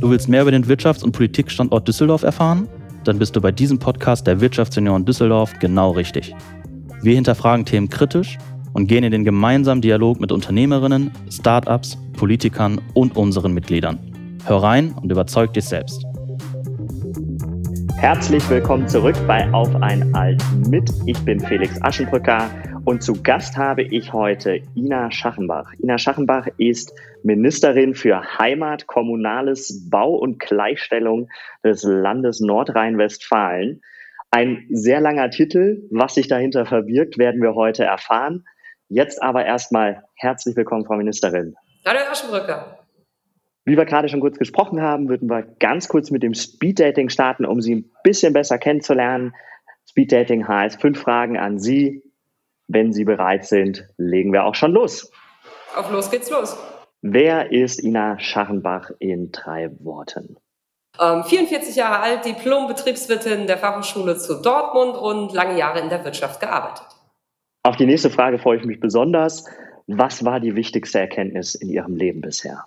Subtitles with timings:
[0.00, 2.68] Du willst mehr über den Wirtschafts- und Politikstandort Düsseldorf erfahren?
[3.02, 6.36] Dann bist du bei diesem Podcast der Wirtschaftsunion Düsseldorf genau richtig.
[7.02, 8.38] Wir hinterfragen Themen kritisch
[8.74, 13.98] und gehen in den gemeinsamen Dialog mit Unternehmerinnen, Startups, Politikern und unseren Mitgliedern.
[14.44, 16.04] Hör rein und überzeug dich selbst.
[17.96, 20.88] Herzlich willkommen zurück bei Auf ein Alt mit.
[21.06, 22.48] Ich bin Felix Aschenbrücker
[22.88, 25.74] und zu Gast habe ich heute Ina Schachenbach.
[25.78, 31.28] Ina Schachenbach ist Ministerin für Heimat, Kommunales, Bau und Gleichstellung
[31.62, 33.82] des Landes Nordrhein-Westfalen.
[34.30, 35.86] Ein sehr langer Titel.
[35.90, 38.46] Was sich dahinter verbirgt, werden wir heute erfahren.
[38.88, 41.56] Jetzt aber erstmal herzlich willkommen, Frau Ministerin.
[41.86, 42.78] Hallo, Herr Aschenbrücker.
[43.66, 47.44] Wie wir gerade schon kurz gesprochen haben, würden wir ganz kurz mit dem Speeddating starten,
[47.44, 49.34] um Sie ein bisschen besser kennenzulernen.
[49.90, 52.02] Speeddating heißt fünf Fragen an Sie.
[52.68, 55.10] Wenn Sie bereit sind, legen wir auch schon los.
[55.74, 56.56] Auf los geht's los.
[57.00, 60.36] Wer ist Ina Schachenbach in drei Worten?
[61.00, 66.40] Ähm, 44 Jahre alt, Diplom-Betriebswirtin der Fachhochschule zu Dortmund und lange Jahre in der Wirtschaft
[66.40, 66.86] gearbeitet.
[67.62, 69.44] Auf die nächste Frage freue ich mich besonders.
[69.86, 72.66] Was war die wichtigste Erkenntnis in Ihrem Leben bisher?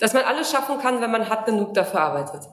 [0.00, 2.48] Dass man alles schaffen kann, wenn man hart genug dafür arbeitet.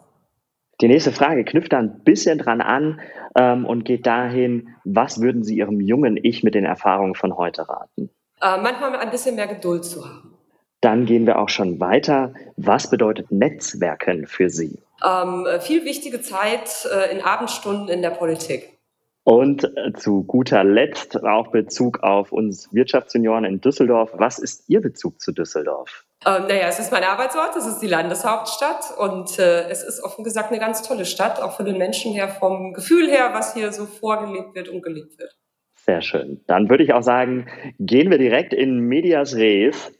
[0.81, 3.01] Die nächste Frage knüpft da ein bisschen dran an
[3.35, 7.67] ähm, und geht dahin, was würden Sie Ihrem jungen Ich mit den Erfahrungen von heute
[7.67, 8.09] raten?
[8.41, 10.37] Äh, manchmal ein bisschen mehr Geduld zu haben.
[10.81, 12.33] Dann gehen wir auch schon weiter.
[12.55, 14.79] Was bedeutet Netzwerken für Sie?
[15.05, 18.77] Ähm, viel wichtige Zeit äh, in Abendstunden in der Politik.
[19.25, 24.11] Und äh, zu guter Letzt auch Bezug auf uns Wirtschaftssenioren in Düsseldorf.
[24.13, 26.05] Was ist Ihr Bezug zu Düsseldorf?
[26.25, 30.25] Ähm, naja, es ist mein Arbeitsort, es ist die Landeshauptstadt und äh, es ist offen
[30.25, 33.71] gesagt eine ganz tolle Stadt, auch von den Menschen her, vom Gefühl her, was hier
[33.71, 35.37] so vorgelebt wird und gelebt wird.
[35.75, 36.41] Sehr schön.
[36.45, 37.47] Dann würde ich auch sagen,
[37.79, 39.93] gehen wir direkt in Medias Res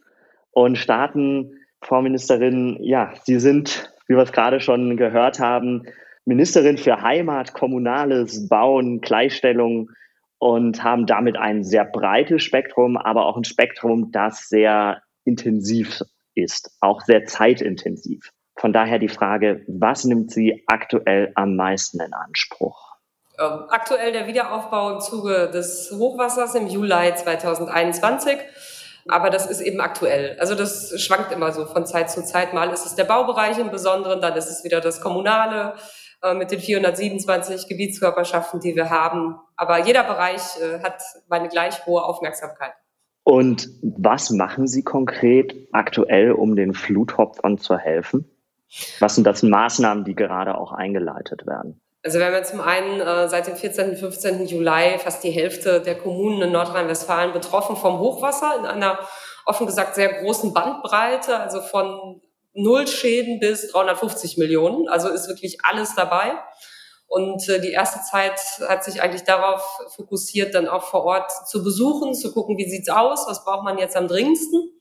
[0.52, 5.84] und starten, Frau Ministerin, ja, Sie sind, wie wir es gerade schon gehört haben,
[6.26, 9.90] Ministerin für Heimat, Kommunales, Bauen, Gleichstellung
[10.38, 16.02] und haben damit ein sehr breites Spektrum, aber auch ein Spektrum, das sehr intensiv
[16.36, 18.32] ist, auch sehr zeitintensiv.
[18.56, 22.90] Von daher die Frage, was nimmt Sie aktuell am meisten in Anspruch?
[23.40, 28.38] Ähm, aktuell der Wiederaufbau im Zuge des Hochwassers im Juli 2021.
[29.08, 30.38] Aber das ist eben aktuell.
[30.40, 32.54] Also das schwankt immer so von Zeit zu Zeit.
[32.54, 35.76] Mal ist es der Baubereich im Besonderen, dann ist es wieder das Kommunale
[36.22, 39.40] äh, mit den 427 Gebietskörperschaften, die wir haben.
[39.56, 42.74] Aber jeder Bereich äh, hat meine gleich hohe Aufmerksamkeit.
[43.30, 48.28] Und was machen Sie konkret aktuell, um den Flutopfern zu helfen?
[49.00, 51.80] Was sind das Maßnahmen, die gerade auch eingeleitet werden?
[52.02, 53.92] Also wir haben ja zum einen äh, seit dem 14.
[53.92, 54.48] und 15.
[54.48, 58.98] Juli fast die Hälfte der Kommunen in Nordrhein-Westfalen betroffen vom Hochwasser in einer
[59.46, 62.22] offen gesagt sehr großen Bandbreite, also von
[62.54, 64.90] null Schäden bis 350 Millionen.
[64.90, 66.32] Also ist wirklich alles dabei.
[67.10, 69.64] Und äh, die erste Zeit hat sich eigentlich darauf
[69.96, 73.80] fokussiert, dann auch vor Ort zu besuchen, zu gucken, wie sieht's aus, was braucht man
[73.80, 74.80] jetzt am dringendsten.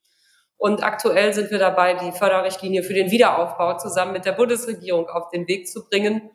[0.58, 5.30] Und aktuell sind wir dabei, die Förderrichtlinie für den Wiederaufbau zusammen mit der Bundesregierung auf
[5.30, 6.30] den Weg zu bringen.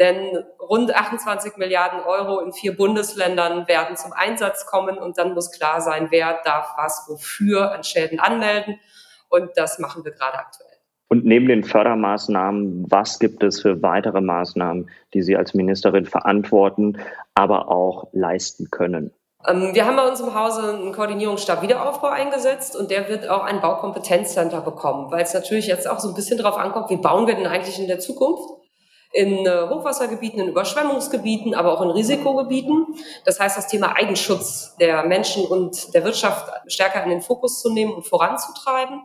[0.00, 5.52] Denn rund 28 Milliarden Euro in vier Bundesländern werden zum Einsatz kommen und dann muss
[5.52, 8.80] klar sein, wer darf was wofür an Schäden anmelden.
[9.28, 10.65] Und das machen wir gerade aktuell.
[11.08, 16.98] Und neben den Fördermaßnahmen, was gibt es für weitere Maßnahmen, die Sie als Ministerin verantworten,
[17.34, 19.12] aber auch leisten können?
[19.46, 23.44] Ähm, wir haben bei uns im Hause einen Koordinierungsstab Wiederaufbau eingesetzt und der wird auch
[23.44, 27.28] ein Baukompetenzcenter bekommen, weil es natürlich jetzt auch so ein bisschen darauf ankommt, wie bauen
[27.28, 28.66] wir denn eigentlich in der Zukunft?
[29.12, 32.86] in äh, Hochwassergebieten, in Überschwemmungsgebieten, aber auch in Risikogebieten.
[33.24, 37.72] Das heißt, das Thema Eigenschutz der Menschen und der Wirtschaft stärker in den Fokus zu
[37.72, 39.02] nehmen und voranzutreiben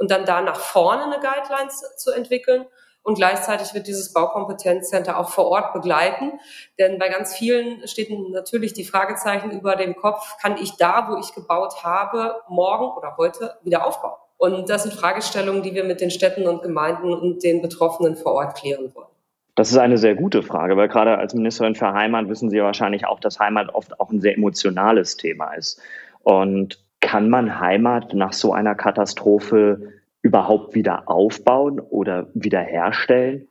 [0.00, 2.64] und dann da nach vorne eine Guidelines zu entwickeln.
[3.02, 6.32] Und gleichzeitig wird dieses Baukompetenzcenter auch vor Ort begleiten.
[6.78, 11.18] Denn bei ganz vielen steht natürlich die Fragezeichen über dem Kopf, kann ich da, wo
[11.18, 14.18] ich gebaut habe, morgen oder heute wieder aufbauen?
[14.38, 18.32] Und das sind Fragestellungen, die wir mit den Städten und Gemeinden und den Betroffenen vor
[18.32, 19.08] Ort klären wollen.
[19.54, 22.64] Das ist eine sehr gute Frage, weil gerade als Ministerin für Heimat wissen Sie ja
[22.64, 25.80] wahrscheinlich auch, dass Heimat oft auch ein sehr emotionales Thema ist.
[26.22, 33.48] Und kann man Heimat nach so einer Katastrophe überhaupt wieder aufbauen oder wiederherstellen?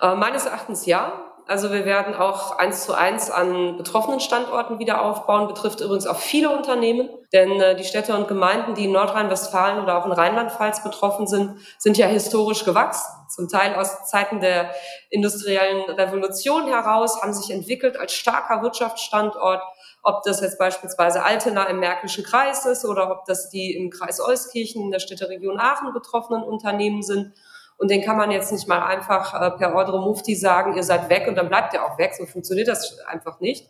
[0.00, 1.12] Äh, meines Erachtens ja.
[1.48, 6.18] Also wir werden auch eins zu eins an betroffenen Standorten wieder aufbauen, betrifft übrigens auch
[6.18, 10.84] viele Unternehmen, denn äh, die Städte und Gemeinden, die in Nordrhein-Westfalen oder auch in Rheinland-Pfalz
[10.84, 13.10] betroffen sind, sind ja historisch gewachsen.
[13.28, 14.70] Zum Teil aus Zeiten der
[15.10, 19.60] industriellen Revolution heraus, haben sich entwickelt als starker Wirtschaftsstandort,
[20.04, 24.20] ob das jetzt beispielsweise Altena im Märkischen Kreis ist oder ob das die im Kreis
[24.20, 27.32] Euskirchen in der Städteregion Aachen betroffenen Unternehmen sind.
[27.78, 31.08] Und den kann man jetzt nicht mal einfach äh, per Ordre Mufti sagen, ihr seid
[31.08, 32.14] weg und dann bleibt ihr auch weg.
[32.16, 33.66] So funktioniert das einfach nicht.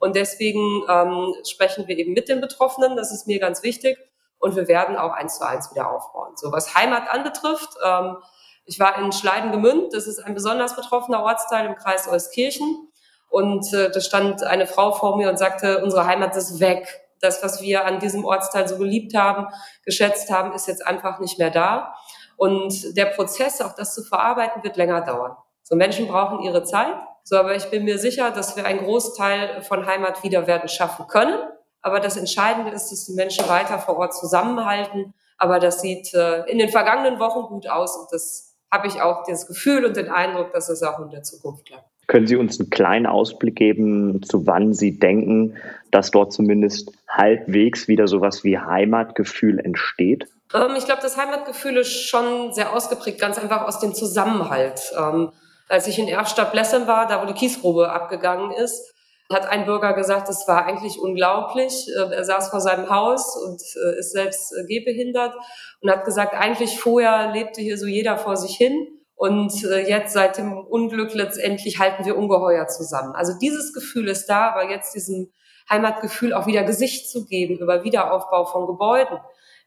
[0.00, 2.96] Und deswegen ähm, sprechen wir eben mit den Betroffenen.
[2.96, 3.98] Das ist mir ganz wichtig.
[4.38, 6.32] Und wir werden auch eins zu eins wieder aufbauen.
[6.36, 8.16] So was Heimat anbetrifft, ähm,
[8.64, 9.92] ich war in Schleidengemünd.
[9.92, 12.88] Das ist ein besonders betroffener Ortsteil im Kreis Euskirchen.
[13.28, 17.02] Und äh, da stand eine Frau vor mir und sagte, unsere Heimat ist weg.
[17.20, 19.48] Das, was wir an diesem Ortsteil so geliebt haben,
[19.84, 21.94] geschätzt haben, ist jetzt einfach nicht mehr da.
[22.36, 25.36] Und der Prozess, auch das zu verarbeiten, wird länger dauern.
[25.62, 26.94] So Menschen brauchen ihre Zeit.
[27.22, 31.38] So, aber ich bin mir sicher, dass wir einen Großteil von Heimat wiederwerden schaffen können.
[31.80, 35.14] Aber das Entscheidende ist, dass die Menschen weiter vor Ort zusammenhalten.
[35.38, 39.24] Aber das sieht äh, in den vergangenen Wochen gut aus und das habe ich auch
[39.24, 41.93] das Gefühl und den Eindruck, dass es auch in der Zukunft klappt.
[42.06, 45.56] Können Sie uns einen kleinen Ausblick geben, zu wann Sie denken,
[45.90, 50.26] dass dort zumindest halbwegs wieder sowas wie Heimatgefühl entsteht?
[50.52, 54.92] Ähm, ich glaube, das Heimatgefühl ist schon sehr ausgeprägt, ganz einfach aus dem Zusammenhalt.
[54.98, 55.30] Ähm,
[55.68, 58.92] als ich in Erfstadt-Blessem war, da wo die Kiesgrube abgegangen ist,
[59.32, 61.88] hat ein Bürger gesagt, das war eigentlich unglaublich.
[61.96, 65.34] Äh, er saß vor seinem Haus und äh, ist selbst äh, gehbehindert
[65.80, 68.86] und hat gesagt, eigentlich vorher lebte hier so jeder vor sich hin.
[69.14, 73.14] Und jetzt seit dem Unglück letztendlich halten wir ungeheuer zusammen.
[73.14, 75.32] Also dieses Gefühl ist da, aber jetzt diesem
[75.70, 79.18] Heimatgefühl auch wieder Gesicht zu geben über Wiederaufbau von Gebäuden,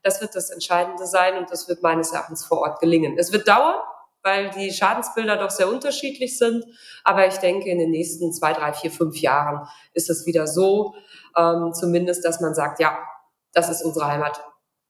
[0.03, 3.17] das wird das Entscheidende sein und das wird meines Erachtens vor Ort gelingen.
[3.17, 3.75] Es wird dauern,
[4.23, 6.63] weil die Schadensbilder doch sehr unterschiedlich sind.
[7.03, 10.95] Aber ich denke, in den nächsten zwei, drei, vier, fünf Jahren ist es wieder so,
[11.35, 12.97] ähm, zumindest, dass man sagt, ja,
[13.53, 14.43] das ist unsere Heimat.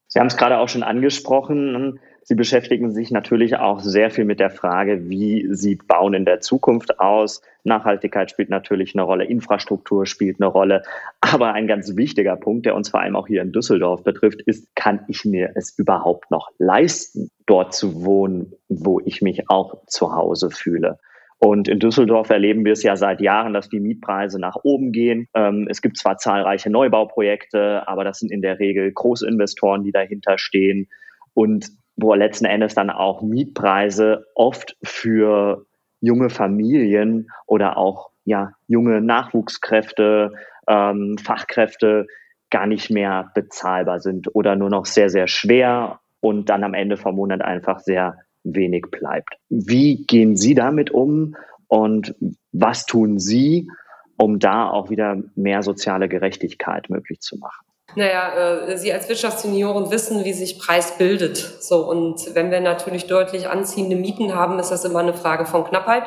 [0.08, 2.00] Sie haben es gerade auch schon angesprochen.
[2.28, 6.40] Sie beschäftigen sich natürlich auch sehr viel mit der Frage, wie sieht Bauen in der
[6.40, 7.40] Zukunft aus.
[7.64, 10.82] Nachhaltigkeit spielt natürlich eine Rolle, Infrastruktur spielt eine Rolle.
[11.22, 14.76] Aber ein ganz wichtiger Punkt, der uns vor allem auch hier in Düsseldorf betrifft, ist,
[14.76, 20.14] kann ich mir es überhaupt noch leisten, dort zu wohnen, wo ich mich auch zu
[20.14, 20.98] Hause fühle?
[21.38, 25.28] Und in Düsseldorf erleben wir es ja seit Jahren, dass die Mietpreise nach oben gehen.
[25.32, 30.36] Ähm, es gibt zwar zahlreiche Neubauprojekte, aber das sind in der Regel Großinvestoren, die dahinter
[30.36, 30.90] stehen.
[31.32, 35.66] Und wo letzten Endes dann auch Mietpreise oft für
[36.00, 40.32] junge Familien oder auch ja, junge Nachwuchskräfte,
[40.68, 42.06] ähm, Fachkräfte
[42.50, 46.96] gar nicht mehr bezahlbar sind oder nur noch sehr, sehr schwer und dann am Ende
[46.96, 49.34] vom Monat einfach sehr wenig bleibt.
[49.48, 51.34] Wie gehen Sie damit um
[51.66, 52.14] und
[52.52, 53.68] was tun Sie,
[54.16, 57.67] um da auch wieder mehr soziale Gerechtigkeit möglich zu machen?
[57.94, 61.36] Naja, äh, Sie als Wirtschaftssenioren wissen, wie sich Preis bildet.
[61.36, 65.64] So, und wenn wir natürlich deutlich anziehende Mieten haben, ist das immer eine Frage von
[65.64, 66.04] Knappheit.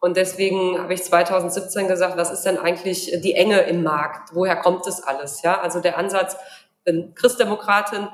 [0.00, 4.34] Und deswegen habe ich 2017 gesagt, was ist denn eigentlich die Enge im Markt?
[4.34, 5.40] Woher kommt das alles?
[5.42, 6.36] Ja, also der Ansatz,
[6.84, 8.12] bin Christdemokratin, ähm,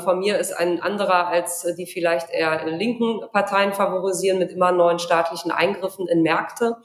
[0.00, 4.98] von mir ist ein anderer als die vielleicht eher linken Parteien favorisieren mit immer neuen
[4.98, 6.76] staatlichen Eingriffen in Märkte,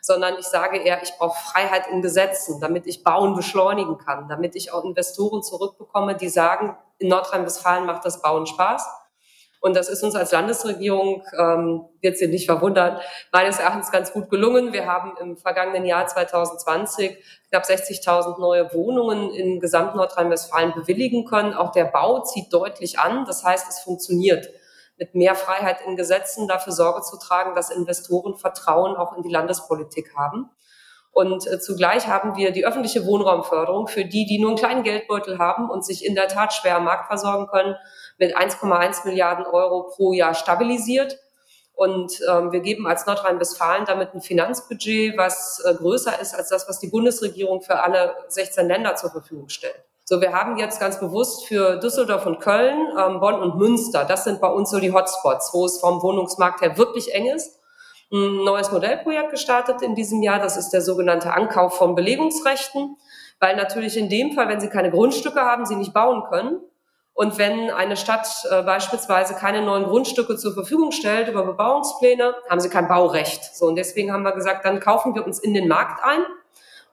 [0.00, 4.56] sondern ich sage eher, ich brauche Freiheit in Gesetzen, damit ich Bauen beschleunigen kann, damit
[4.56, 8.86] ich auch Investoren zurückbekomme, die sagen, in Nordrhein-Westfalen macht das Bauen Spaß
[9.64, 13.00] und das ist uns als Landesregierung, ähm, wird Sie nicht verwundern,
[13.32, 14.74] meines Erachtens ganz gut gelungen.
[14.74, 17.16] Wir haben im vergangenen Jahr 2020
[17.48, 21.54] knapp 60.000 neue Wohnungen in gesamt Nordrhein-Westfalen bewilligen können.
[21.54, 23.24] Auch der Bau zieht deutlich an.
[23.24, 24.50] Das heißt, es funktioniert
[24.98, 29.30] mit mehr Freiheit in Gesetzen dafür Sorge zu tragen, dass Investoren Vertrauen auch in die
[29.30, 30.50] Landespolitik haben.
[31.14, 35.38] Und äh, zugleich haben wir die öffentliche Wohnraumförderung für die, die nur einen kleinen Geldbeutel
[35.38, 37.76] haben und sich in der Tat schwer am Markt versorgen können,
[38.18, 41.18] mit 1,1 Milliarden Euro pro Jahr stabilisiert.
[41.72, 46.68] Und ähm, wir geben als Nordrhein-Westfalen damit ein Finanzbudget, was äh, größer ist als das,
[46.68, 49.84] was die Bundesregierung für alle 16 Länder zur Verfügung stellt.
[50.04, 54.24] So, wir haben jetzt ganz bewusst für Düsseldorf und Köln, ähm, Bonn und Münster, das
[54.24, 57.58] sind bei uns so die Hotspots, wo es vom Wohnungsmarkt her wirklich eng ist,
[58.14, 60.38] ein neues Modellprojekt gestartet in diesem Jahr.
[60.38, 62.96] Das ist der sogenannte Ankauf von Belegungsrechten,
[63.40, 66.60] weil natürlich in dem Fall, wenn Sie keine Grundstücke haben, Sie nicht bauen können.
[67.12, 72.60] Und wenn eine Stadt äh, beispielsweise keine neuen Grundstücke zur Verfügung stellt über Bebauungspläne, haben
[72.60, 73.54] sie kein Baurecht.
[73.54, 76.24] So, und deswegen haben wir gesagt, dann kaufen wir uns in den Markt ein.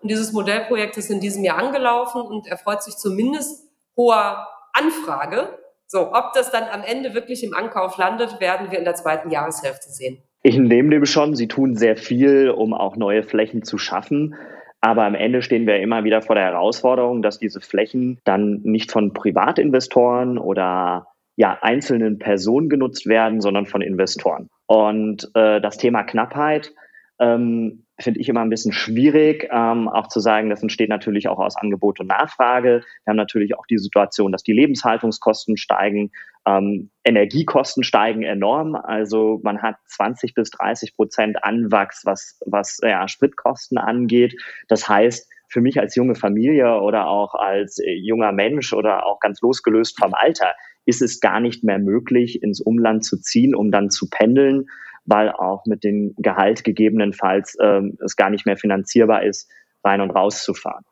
[0.02, 5.58] Und dieses Modellprojekt ist in diesem Jahr angelaufen und erfreut sich zumindest hoher Anfrage.
[5.88, 9.32] So, ob das dann am Ende wirklich im Ankauf landet, werden wir in der zweiten
[9.32, 10.24] Jahreshälfte sehen.
[10.44, 14.36] Ich nehme dem schon, Sie tun sehr viel, um auch neue Flächen zu schaffen.
[14.80, 18.92] Aber am Ende stehen wir immer wieder vor der Herausforderung, dass diese Flächen dann nicht
[18.92, 24.50] von Privatinvestoren oder ja, einzelnen Personen genutzt werden, sondern von Investoren.
[24.66, 26.74] Und äh, das Thema Knappheit
[27.20, 31.40] ähm, finde ich immer ein bisschen schwierig, ähm, auch zu sagen, das entsteht natürlich auch
[31.40, 32.84] aus Angebot und Nachfrage.
[33.04, 36.12] Wir haben natürlich auch die Situation, dass die Lebenshaltungskosten steigen,
[36.46, 38.76] ähm, Energiekosten steigen enorm.
[38.76, 44.36] Also man hat 20 bis 30 Prozent Anwachs, was, was ja, Spritkosten angeht.
[44.68, 49.20] Das heißt, für mich als junge Familie oder auch als äh, junger Mensch oder auch
[49.20, 50.54] ganz losgelöst vom Alter
[50.86, 54.68] ist es gar nicht mehr möglich, ins Umland zu ziehen, um dann zu pendeln
[55.06, 59.50] weil auch mit dem Gehalt gegebenenfalls ähm, es gar nicht mehr finanzierbar ist,
[59.84, 60.84] rein und raus zu fahren.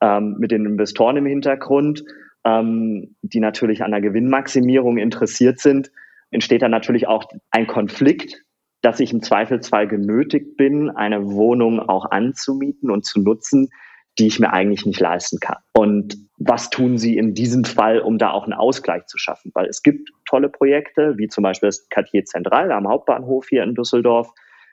[0.00, 2.04] Ähm, mit den Investoren im Hintergrund,
[2.44, 5.90] ähm, die natürlich an der Gewinnmaximierung interessiert sind,
[6.30, 8.42] entsteht dann natürlich auch ein Konflikt,
[8.82, 13.68] dass ich im Zweifelsfall genötigt bin, eine Wohnung auch anzumieten und zu nutzen,
[14.18, 15.58] die ich mir eigentlich nicht leisten kann.
[15.72, 19.50] Und was tun Sie in diesem Fall, um da auch einen Ausgleich zu schaffen?
[19.54, 23.74] Weil es gibt tolle Projekte, wie zum Beispiel das Quartier Zentral am Hauptbahnhof hier in
[23.74, 24.32] Düsseldorf.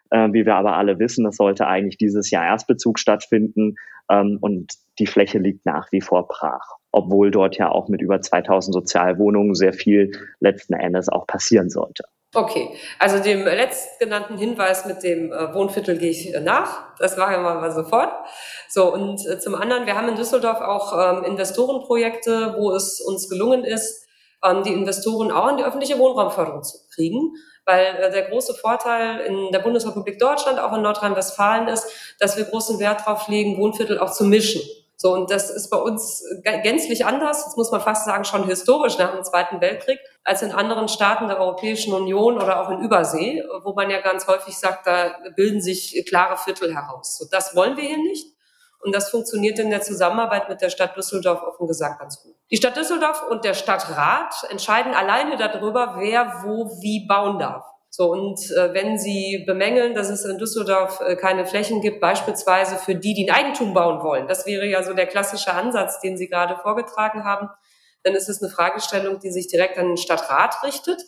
[0.09, 3.75] Äh, wie wir aber alle wissen, es sollte eigentlich dieses Jahr Erstbezug stattfinden
[4.11, 8.21] ähm, und die Fläche liegt nach wie vor brach, obwohl dort ja auch mit über
[8.21, 12.03] 2000 Sozialwohnungen sehr viel letzten Endes auch passieren sollte.
[12.35, 16.95] Okay, also dem letztgenannten Hinweis mit dem äh, Wohnviertel gehe ich äh, nach.
[16.97, 18.09] Das machen wir mal sofort.
[18.67, 23.29] So, und äh, zum anderen, wir haben in Düsseldorf auch ähm, Investorenprojekte, wo es uns
[23.29, 24.07] gelungen ist,
[24.43, 27.33] ähm, die Investoren auch in die öffentliche Wohnraumförderung zu kriegen.
[27.65, 32.79] Weil der große Vorteil in der Bundesrepublik Deutschland, auch in Nordrhein-Westfalen ist, dass wir großen
[32.79, 34.61] Wert darauf legen, Wohnviertel auch zu mischen.
[35.03, 38.97] So, und das ist bei uns gänzlich anders, das muss man fast sagen, schon historisch
[38.97, 43.43] nach dem Zweiten Weltkrieg, als in anderen Staaten der Europäischen Union oder auch in Übersee,
[43.65, 47.17] wo man ja ganz häufig sagt, da bilden sich klare Viertel heraus.
[47.17, 48.27] So, das wollen wir hier nicht.
[48.79, 52.35] Und das funktioniert in der Zusammenarbeit mit der Stadt Düsseldorf offen gesagt ganz gut.
[52.49, 57.65] Die Stadt Düsseldorf und der Stadtrat entscheiden alleine darüber, wer wo wie bauen darf.
[57.95, 62.77] So, und äh, wenn Sie bemängeln, dass es in Düsseldorf äh, keine Flächen gibt, beispielsweise
[62.77, 66.17] für die, die ein Eigentum bauen wollen, das wäre ja so der klassische Ansatz, den
[66.17, 67.49] Sie gerade vorgetragen haben,
[68.01, 71.03] dann ist es eine Fragestellung, die sich direkt an den Stadtrat richtet,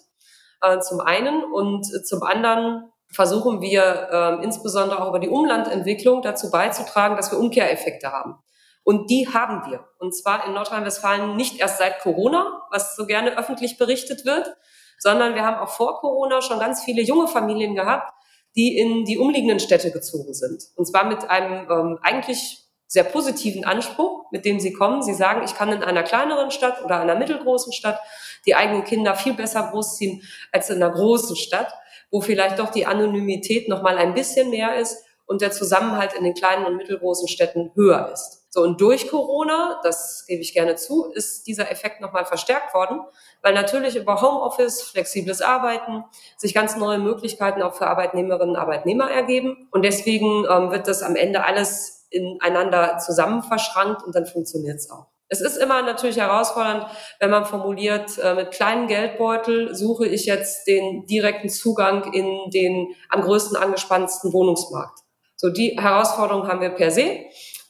[0.61, 1.43] äh, zum einen.
[1.45, 7.31] Und äh, zum anderen versuchen wir äh, insbesondere auch über die Umlandentwicklung dazu beizutragen, dass
[7.31, 8.35] wir Umkehreffekte haben.
[8.83, 9.83] Und die haben wir.
[9.97, 14.55] Und zwar in Nordrhein-Westfalen nicht erst seit Corona, was so gerne öffentlich berichtet wird,
[14.99, 18.13] sondern wir haben auch vor Corona schon ganz viele junge Familien gehabt,
[18.55, 20.63] die in die umliegenden Städte gezogen sind.
[20.75, 25.01] Und zwar mit einem ähm, eigentlich sehr positiven Anspruch, mit dem sie kommen.
[25.01, 27.99] Sie sagen, ich kann in einer kleineren Stadt oder einer mittelgroßen Stadt
[28.45, 30.21] die eigenen Kinder viel besser großziehen
[30.51, 31.73] als in einer großen Stadt,
[32.11, 36.23] wo vielleicht doch die Anonymität noch mal ein bisschen mehr ist und der Zusammenhalt in
[36.23, 38.44] den kleinen und mittelgroßen Städten höher ist.
[38.55, 43.01] So, und durch Corona, das gebe ich gerne zu, ist dieser Effekt nochmal verstärkt worden,
[43.41, 46.05] weil natürlich über Homeoffice, flexibles Arbeiten
[46.37, 49.67] sich ganz neue Möglichkeiten auch für Arbeitnehmerinnen und Arbeitnehmer ergeben.
[49.71, 54.89] Und deswegen ähm, wird das am Ende alles ineinander zusammen verschrankt und dann funktioniert es
[54.89, 55.07] auch.
[55.27, 56.85] Es ist immer natürlich herausfordernd,
[57.19, 62.95] wenn man formuliert, äh, mit kleinem Geldbeutel suche ich jetzt den direkten Zugang in den
[63.09, 64.99] am größten angespanntesten Wohnungsmarkt.
[65.35, 67.25] So, die Herausforderung haben wir per se.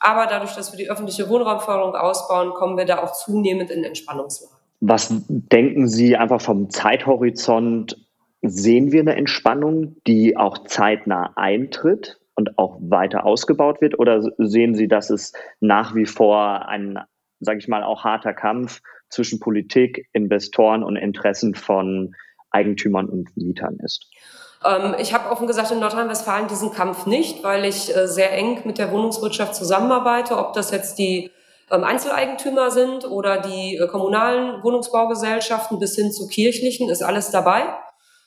[0.05, 4.55] Aber dadurch, dass wir die öffentliche Wohnraumförderung ausbauen, kommen wir da auch zunehmend in Entspannungslagen.
[4.79, 7.97] Was denken Sie einfach vom Zeithorizont?
[8.43, 13.97] Sehen wir eine Entspannung, die auch zeitnah eintritt und auch weiter ausgebaut wird?
[13.97, 16.99] Oder sehen Sie, dass es nach wie vor ein,
[17.39, 22.13] sage ich mal, auch harter Kampf zwischen Politik, Investoren und Interessen von
[22.51, 24.07] Eigentümern und Mietern ist?
[24.65, 28.61] Ähm, ich habe offen gesagt in Nordrhein-Westfalen diesen Kampf nicht, weil ich äh, sehr eng
[28.65, 31.31] mit der Wohnungswirtschaft zusammenarbeite, ob das jetzt die
[31.71, 37.63] ähm, Einzeleigentümer sind oder die äh, kommunalen Wohnungsbaugesellschaften bis hin zu kirchlichen, ist alles dabei.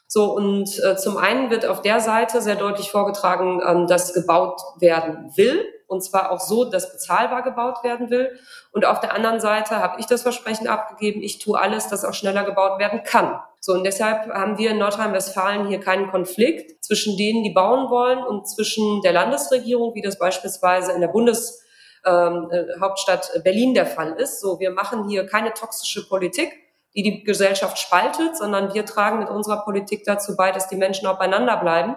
[0.07, 4.61] So, und äh, zum einen wird auf der Seite sehr deutlich vorgetragen, ähm, dass gebaut
[4.79, 8.39] werden will, und zwar auch so, dass bezahlbar gebaut werden will.
[8.73, 12.15] Und auf der anderen Seite habe ich das Versprechen abgegeben, ich tue alles, dass auch
[12.15, 13.39] schneller gebaut werden kann.
[13.61, 18.23] So, und deshalb haben wir in Nordrhein-Westfalen hier keinen Konflikt zwischen denen, die bauen wollen
[18.25, 24.13] und zwischen der Landesregierung, wie das beispielsweise in der Bundeshauptstadt ähm, äh, Berlin der Fall
[24.13, 24.41] ist.
[24.41, 26.53] So, wir machen hier keine toxische Politik,
[26.95, 31.09] die die Gesellschaft spaltet, sondern wir tragen mit unserer Politik dazu bei, dass die Menschen
[31.09, 31.97] auch beieinander bleiben.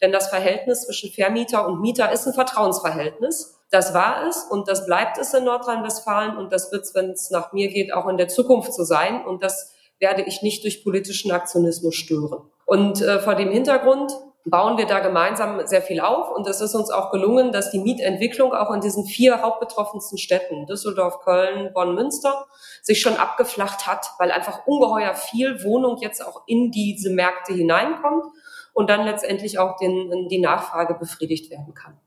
[0.00, 3.56] Denn das Verhältnis zwischen Vermieter und Mieter ist ein Vertrauensverhältnis.
[3.70, 7.30] Das war es und das bleibt es in Nordrhein-Westfalen und das wird es, wenn es
[7.30, 9.24] nach mir geht, auch in der Zukunft so sein.
[9.24, 12.42] Und das werde ich nicht durch politischen Aktionismus stören.
[12.66, 14.12] Und äh, vor dem Hintergrund
[14.44, 16.34] bauen wir da gemeinsam sehr viel auf.
[16.34, 20.66] Und es ist uns auch gelungen, dass die Mietentwicklung auch in diesen vier hauptbetroffensten Städten,
[20.66, 22.46] Düsseldorf, Köln, Bonn, Münster,
[22.82, 28.24] sich schon abgeflacht hat, weil einfach ungeheuer viel Wohnung jetzt auch in diese Märkte hineinkommt
[28.72, 31.98] und dann letztendlich auch den, die Nachfrage befriedigt werden kann.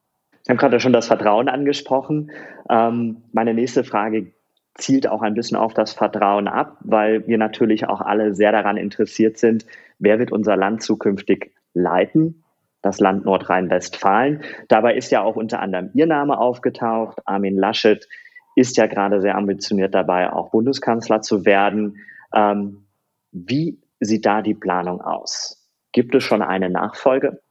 [0.42, 2.32] Sie haben gerade schon das Vertrauen angesprochen.
[2.70, 4.34] Ähm, meine nächste Frage
[4.76, 8.78] zielt auch ein bisschen auf das Vertrauen ab, weil wir natürlich auch alle sehr daran
[8.78, 9.66] interessiert sind,
[10.00, 12.44] wer wird unser Land zukünftig leiten,
[12.82, 14.44] das Land Nordrhein-Westfalen.
[14.68, 17.20] Dabei ist ja auch unter anderem Ihr Name aufgetaucht.
[17.26, 18.08] Armin Laschet
[18.56, 21.98] ist ja gerade sehr ambitioniert dabei, auch Bundeskanzler zu werden.
[22.34, 22.86] Ähm,
[23.32, 25.70] wie sieht da die Planung aus?
[25.92, 27.42] Gibt es schon eine Nachfolge?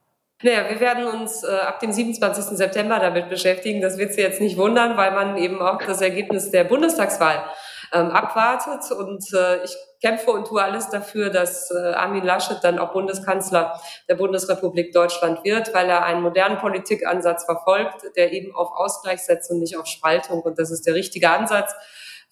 [0.42, 2.56] Naja, wir werden uns äh, ab dem 27.
[2.56, 3.80] September damit beschäftigen.
[3.80, 7.44] Das wird Sie jetzt nicht wundern, weil man eben auch das Ergebnis der Bundestagswahl
[7.92, 8.90] ähm, abwartet.
[8.90, 13.80] Und äh, ich kämpfe und tue alles dafür, dass äh, Armin Laschet dann auch Bundeskanzler
[14.08, 19.48] der Bundesrepublik Deutschland wird, weil er einen modernen Politikansatz verfolgt, der eben auf Ausgleich setzt
[19.52, 20.42] und nicht auf Spaltung.
[20.42, 21.72] Und das ist der richtige Ansatz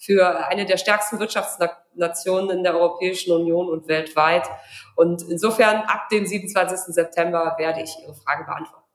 [0.00, 4.48] für eine der stärksten Wirtschaftsnationen in der Europäischen Union und weltweit.
[4.96, 6.94] Und insofern ab dem 27.
[6.94, 8.86] September werde ich Ihre Frage beantworten.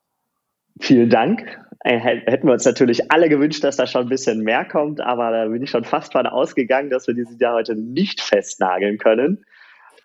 [0.80, 1.58] Vielen Dank.
[1.84, 5.30] Äh, hätten wir uns natürlich alle gewünscht, dass da schon ein bisschen mehr kommt, aber
[5.30, 9.46] da bin ich schon fast von ausgegangen, dass wir dieses Jahr heute nicht festnageln können.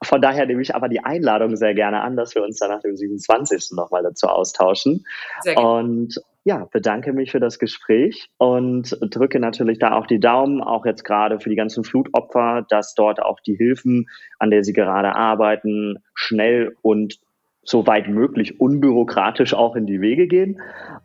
[0.04, 2.82] Von daher nehme ich aber die Einladung sehr gerne an, dass wir uns dann nach
[2.82, 3.72] dem 27.
[3.76, 5.06] nochmal dazu austauschen.
[5.42, 5.68] Sehr gerne.
[5.68, 10.86] Und ja, bedanke mich für das Gespräch und drücke natürlich da auch die Daumen, auch
[10.86, 14.08] jetzt gerade für die ganzen Flutopfer, dass dort auch die Hilfen,
[14.40, 17.20] an der Sie gerade arbeiten, schnell und
[17.64, 20.60] so weit möglich unbürokratisch auch in die Wege gehen.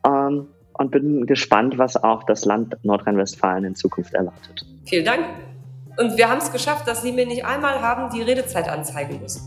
[0.05, 0.47] Ähm,
[0.79, 4.63] und bin gespannt, was auch das Land Nordrhein-Westfalen in Zukunft erwartet.
[4.85, 5.25] Vielen Dank.
[5.97, 9.41] Und wir haben es geschafft, dass Sie mir nicht einmal haben die Redezeit anzeigen müssen.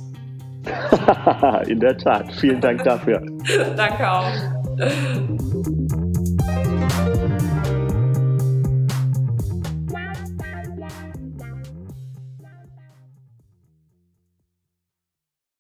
[1.69, 2.33] in der Tat.
[2.33, 3.23] Vielen Dank dafür.
[3.77, 5.41] Danke auch.